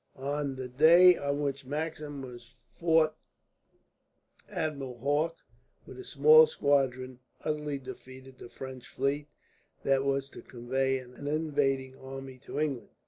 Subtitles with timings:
[0.15, 3.15] On the day on which Maxim was fought
[4.49, 5.37] Admiral Hawke,
[5.85, 9.27] with a small squadron, utterly defeated the French fleet
[9.83, 12.89] that was to convey an invading army to England.